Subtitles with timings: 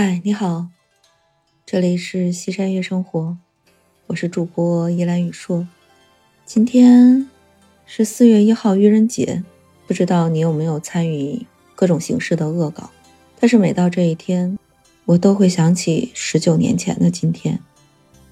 [0.00, 0.68] 嗨，你好，
[1.66, 3.36] 这里是西山月生活，
[4.06, 5.66] 我是主播依兰雨硕。
[6.46, 7.28] 今天
[7.84, 9.42] 是四月一号愚人节，
[9.88, 12.88] 不知道你有没有参与各种形式的恶搞？
[13.40, 14.56] 但是每到这一天，
[15.04, 17.58] 我都会想起十九年前的今天，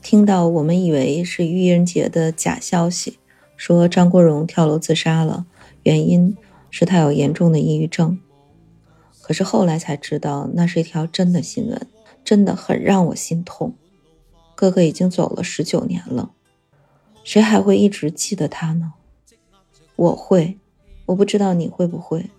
[0.01, 3.19] 听到我们以为是愚人节的假消息，
[3.57, 5.45] 说张国荣跳楼自杀了，
[5.83, 6.37] 原因
[6.71, 8.17] 是他有严重的抑郁症。
[9.27, 11.85] 可是后来才知道，那是一条真的新闻，
[12.25, 13.75] 真的很让我心痛。
[14.55, 16.31] 哥哥已经走了十九年了，
[17.25, 18.93] 谁还会一直记得他呢？
[19.97, 20.61] 我会，
[21.07, 22.31] 我不知道你会不会。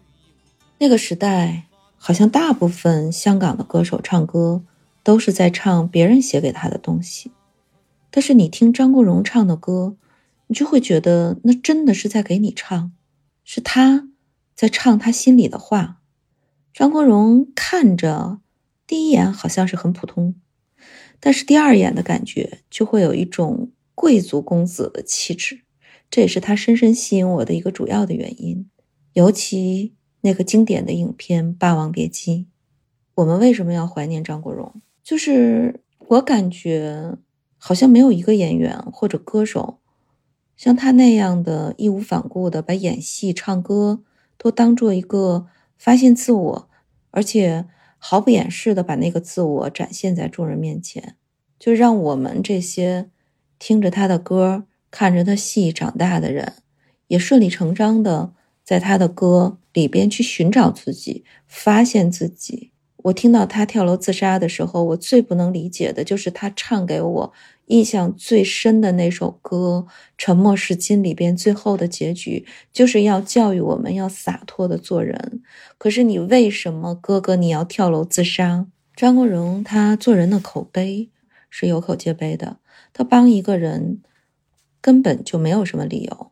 [0.78, 1.66] 那个时代，
[1.98, 4.64] 好像大部分香港的歌手唱歌
[5.04, 7.34] 都是在唱别人写给他的东西，
[8.10, 9.98] 但是你听张国荣唱的歌，
[10.48, 12.94] 你就会觉得那真的是在给你唱，
[13.44, 14.08] 是他
[14.56, 15.97] 在唱他心里的话。
[16.78, 18.40] 张国荣看着
[18.86, 20.36] 第一眼好像是很普通，
[21.20, 25.62] 但是第二眼的感觉就会有一种贵族公子的气质，
[26.12, 28.70] 这也是他深深吸引我的一个主要的原因。
[29.14, 32.42] 尤其那个经典的影片《霸王别姬》，
[33.16, 34.80] 我们为什么要怀念张国荣？
[35.04, 37.18] 就是我感觉
[37.58, 39.80] 好像没有一个演员或者歌手
[40.56, 44.04] 像他那样的义无反顾的把演戏、唱歌
[44.38, 45.48] 都当做一个。
[45.78, 46.70] 发现自我，
[47.12, 47.66] 而且
[47.98, 51.16] 毫不掩饰的把那个自我展现在众人面前，
[51.58, 53.10] 就让我们这些
[53.60, 56.54] 听着他的歌、看着他戏长大的人，
[57.08, 62.72] 也顺理成章的在他的歌里边去寻找自己，发现自己。
[63.04, 67.34] 我听到他跳楼自杀的时候，我最不能理解的就是他唱给我。
[67.68, 75.42] 印象最深的那首歌《沉默是金》里边最后的结局，就是要教育我们要洒脱的做人。
[75.78, 78.68] 可是你为什么哥哥你要跳楼自杀？
[78.96, 81.12] 张国荣他做人的口碑
[81.50, 82.60] 是有口皆碑的，
[82.94, 84.02] 他帮一个人
[84.80, 86.32] 根本就没有什么理由，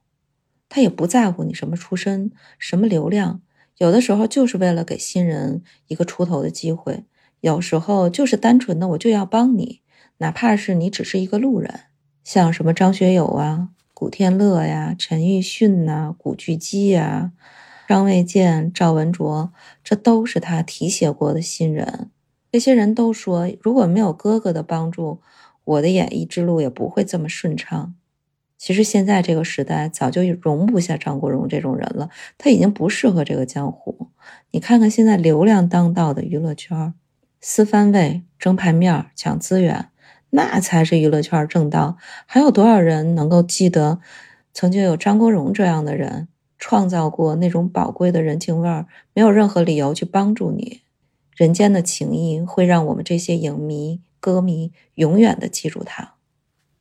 [0.70, 3.42] 他也不在乎你什么出身、什么流量，
[3.78, 7.03] 有的时候就是为了给新人一个出头的机会，
[7.41, 9.81] 有时候就是单纯的我就要帮你。
[10.19, 11.81] 哪怕是你只是一个路人，
[12.24, 17.34] 像什么张学友啊、古天乐呀、陈奕迅呐、古巨基呀、
[17.86, 19.52] 张卫健、赵文卓，
[19.84, 22.09] 这都是他提携过的新人。
[22.50, 25.19] 这些人都说，如果没有哥哥的帮助，
[25.66, 27.94] 我的演艺之路也不会这么顺畅。
[28.58, 34.10] 其实现在这个时代早就容不下张国荣这种人了，他已经不适合这个江湖。
[34.52, 36.94] 你看看现在流量当道的娱乐圈，
[37.42, 39.90] 撕番位、争牌面、抢资源。
[40.32, 41.98] 那才是娱乐圈正道。
[42.26, 44.00] 还有多少人能够记得，
[44.54, 46.28] 曾经有张国荣这样的人
[46.58, 48.86] 创造过那种宝贵的人情味儿？
[49.14, 50.82] 没有任何理由去帮助你，
[51.36, 56.16] 人间的情谊会让我们这些影迷、歌迷永远的记住他。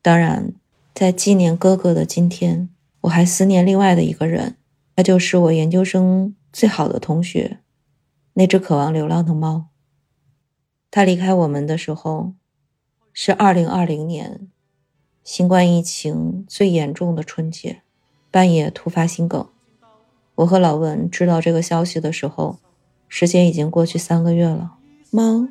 [0.02, 0.54] 当然，
[0.94, 2.70] 在纪念哥哥的今天，
[3.02, 4.56] 我还思念另外的一个人，
[4.96, 7.58] 那就是我研究生最好的同学，
[8.34, 9.66] 那只渴望流浪的猫。
[10.90, 12.32] 他离开我们的时候。
[13.16, 14.48] 是二零二零年，
[15.22, 17.82] 新冠疫情最严重的春节，
[18.28, 19.48] 半夜突发心梗。
[20.34, 22.58] 我和老文知道这个消息的时候，
[23.06, 24.78] 时间已经过去三个月了。
[25.12, 25.46] 猫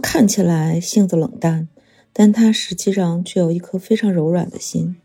[0.00, 1.66] 看起来性子冷淡，
[2.12, 4.96] 但他实际上却有一颗非常柔软的心。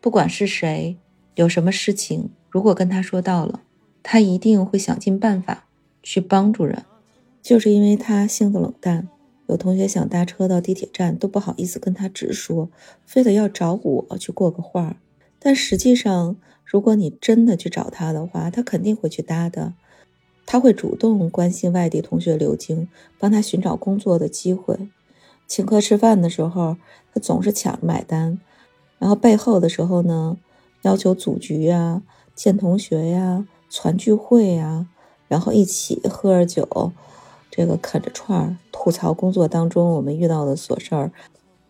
[0.00, 0.96] 不管是谁，
[1.34, 3.62] 有什么事情，如果跟他说到了，
[4.02, 5.66] 他一定会想尽办法
[6.02, 6.84] 去帮助人。
[7.42, 9.08] 就是因为他性子冷淡。
[9.46, 12.68] 有同学想搭车到地铁站，都不好意思跟他直说，
[13.06, 14.98] 非得要找我去过个话。
[15.38, 19.72] 但实际上，如果你真的去找他的话，他肯定会去搭的。
[20.44, 22.88] 他会主动关心外地同学刘晶，
[23.18, 24.76] 帮他寻找工作的机会。
[25.48, 26.76] 请客吃饭的时候，
[27.12, 28.38] 他总是抢着买单。
[28.98, 30.36] 然后背后的时候呢，
[30.82, 32.02] 要求组局呀、
[32.34, 34.86] 见同学呀、团聚会呀，
[35.26, 36.92] 然后一起喝着酒。
[37.50, 41.10] 这个啃着串儿吐槽工作当中我们遇到的琐事儿，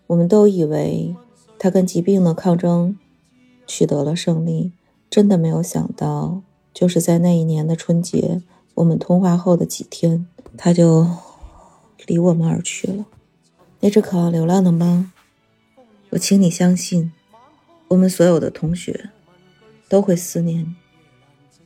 [0.09, 1.15] 我们都以为
[1.59, 2.99] 他跟疾病的抗争
[3.67, 4.73] 取得了胜利，
[5.09, 6.43] 真的没有想到，
[6.75, 8.43] 就是在那一年的春节，
[8.75, 10.27] 我们通话后的几天，
[10.59, 11.07] 他就
[12.07, 13.07] 离我们而去了。
[13.81, 15.05] 那只渴望流浪的猫，
[16.11, 17.13] 我请你相信，
[17.89, 19.11] 我们所有的同学
[19.89, 20.75] 都会思念，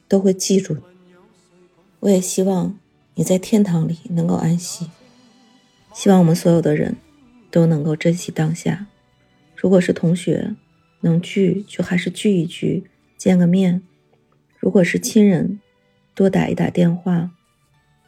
[0.09, 0.81] 都会记住你。
[2.01, 2.79] 我也希望。
[3.15, 4.89] 你在天堂里能够安息，
[5.93, 6.97] 希望我们所有的人
[7.51, 8.87] 都能够珍惜当下。
[9.55, 10.57] 如果是同学，
[11.03, 12.85] 能聚就还是聚一聚，
[13.19, 13.83] 见个面；
[14.59, 15.61] 如果是亲人，
[16.15, 17.33] 多打一打电话，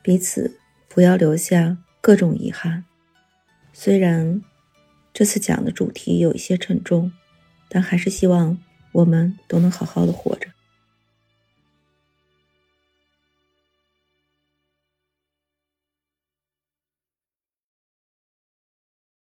[0.03, 0.59] 彼此
[0.89, 2.87] 不要留下各种遗憾。
[3.76, 4.41] 虽然
[5.12, 7.11] 这次讲的主题有一些沉重，
[7.69, 8.56] 但还是希望
[8.93, 10.54] 我们都能好好的活着。